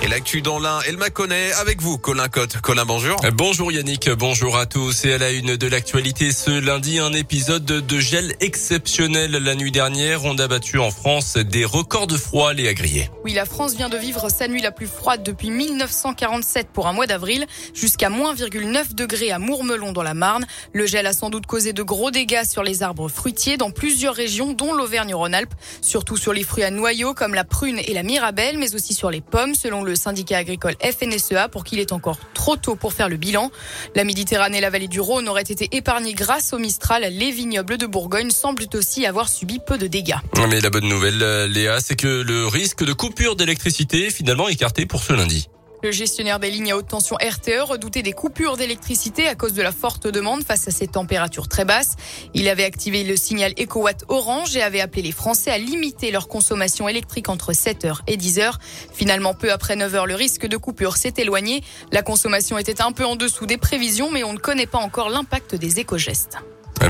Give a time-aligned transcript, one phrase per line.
[0.00, 2.60] Et l'actu dans l'un, elle m'a connaît avec vous, Colin Cotte.
[2.60, 3.16] Colin, bonjour.
[3.34, 5.04] Bonjour Yannick, bonjour à tous.
[5.04, 9.72] Et à la une de l'actualité ce lundi, un épisode de gel exceptionnel la nuit
[9.72, 10.24] dernière.
[10.24, 13.10] On a battu en France des records de froid, les agriers.
[13.24, 16.92] Oui, la France vient de vivre sa nuit la plus froide depuis 1947 pour un
[16.92, 17.44] mois d'avril,
[17.74, 20.46] jusqu'à moins 9 degrés à Mourmelon dans la Marne.
[20.72, 24.14] Le gel a sans doute causé de gros dégâts sur les arbres fruitiers dans plusieurs
[24.14, 28.58] régions, dont l'Auvergne-Rhône-Alpes, surtout sur les fruits à noyaux comme la prune et la mirabelle,
[28.58, 32.56] mais aussi sur les pommes, selon le syndicat agricole FNSEA pour qu'il est encore trop
[32.56, 33.50] tôt pour faire le bilan.
[33.94, 37.06] La Méditerranée et la vallée du Rhône auraient été épargnées grâce au Mistral.
[37.10, 40.16] Les vignobles de Bourgogne semblent aussi avoir subi peu de dégâts.
[40.48, 44.48] Mais la bonne nouvelle, euh, Léa, c'est que le risque de coupure d'électricité est finalement
[44.48, 45.48] écarté pour ce lundi.
[45.80, 49.62] Le gestionnaire des lignes à haute tension RTE redoutait des coupures d'électricité à cause de
[49.62, 51.94] la forte demande face à ces températures très basses.
[52.34, 56.26] Il avait activé le signal EcoWatt Orange et avait appelé les Français à limiter leur
[56.26, 58.54] consommation électrique entre 7h et 10h.
[58.92, 61.62] Finalement, peu après 9h, le risque de coupure s'est éloigné.
[61.92, 65.10] La consommation était un peu en dessous des prévisions, mais on ne connaît pas encore
[65.10, 66.38] l'impact des éco-gestes.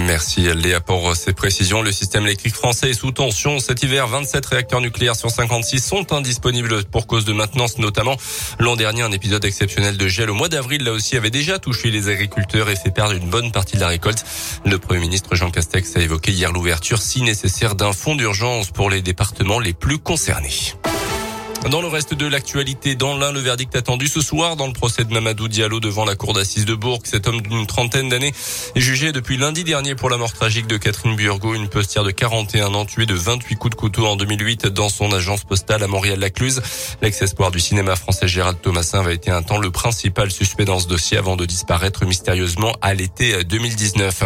[0.00, 1.82] Merci Léa pour ces précisions.
[1.82, 3.58] Le système électrique français est sous tension.
[3.58, 8.16] Cet hiver, 27 réacteurs nucléaires sur 56 sont indisponibles pour cause de maintenance notamment.
[8.58, 11.90] L'an dernier, un épisode exceptionnel de gel au mois d'avril, là aussi, avait déjà touché
[11.90, 14.24] les agriculteurs et fait perdre une bonne partie de la récolte.
[14.64, 18.90] Le Premier ministre Jean Castex a évoqué hier l'ouverture, si nécessaire, d'un fonds d'urgence pour
[18.90, 20.74] les départements les plus concernés.
[21.66, 25.04] Dans le reste de l'actualité, dans l'un, le verdict attendu ce soir dans le procès
[25.04, 27.00] de Mamadou Diallo devant la cour d'assises de Bourg.
[27.02, 28.32] Cet homme d'une trentaine d'années
[28.74, 32.12] est jugé depuis lundi dernier pour la mort tragique de Catherine Burgo, une postière de
[32.12, 35.88] 41 ans tuée de 28 coups de couteau en 2008 dans son agence postale à
[35.88, 36.62] Montréal-Lacluse.
[37.02, 40.86] L'ex-espoir du cinéma français Gérald Thomasin avait été un temps le principal suspect dans ce
[40.86, 44.22] dossier avant de disparaître mystérieusement à l'été 2019.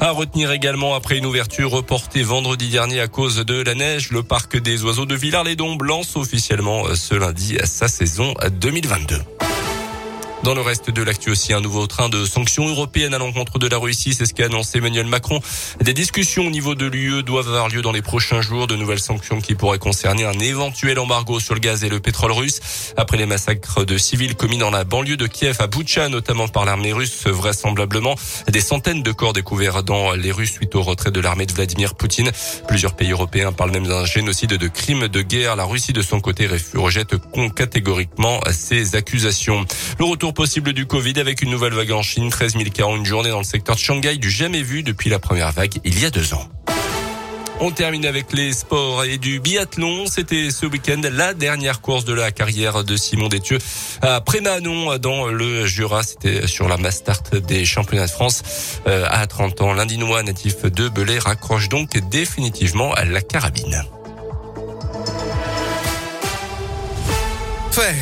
[0.00, 4.24] À retenir également après une ouverture reportée vendredi dernier à cause de la neige, le
[4.24, 9.51] parc des oiseaux de Villars-les-Dombes lance officiellement euh, ce lundi sa saison 2022.
[10.44, 13.68] Dans le reste de l'actu aussi, un nouveau train de sanctions européennes à l'encontre de
[13.68, 15.38] la Russie, c'est ce qu'a annoncé Emmanuel Macron.
[15.80, 18.66] Des discussions au niveau de l'UE doivent avoir lieu dans les prochains jours.
[18.66, 22.32] De nouvelles sanctions qui pourraient concerner un éventuel embargo sur le gaz et le pétrole
[22.32, 22.58] russe.
[22.96, 26.64] Après les massacres de civils commis dans la banlieue de Kiev à Boutcha, notamment par
[26.64, 28.16] l'armée russe, vraisemblablement
[28.48, 31.94] des centaines de corps découverts dans les Russes suite au retrait de l'armée de Vladimir
[31.94, 32.32] Poutine.
[32.66, 35.54] Plusieurs pays européens parlent même d'un génocide de crimes de guerre.
[35.54, 37.14] La Russie, de son côté, rejette
[37.54, 39.64] catégoriquement ces accusations.
[40.00, 42.30] Le retour possible du Covid avec une nouvelle vague en Chine.
[42.30, 45.10] 13 000 cas en une journée dans le secteur de Shanghai du jamais vu depuis
[45.10, 46.48] la première vague il y a deux ans.
[47.60, 50.06] On termine avec les sports et du biathlon.
[50.06, 53.58] C'était ce week-end la dernière course de la carrière de Simon Détieux
[54.00, 56.02] à Prémanon dans le Jura.
[56.02, 58.42] C'était sur la Mastart des championnats de France
[58.88, 59.74] euh, à 30 ans.
[59.74, 63.84] L'Indinois natif de Belay raccroche donc définitivement la carabine.
[67.70, 67.94] Fait.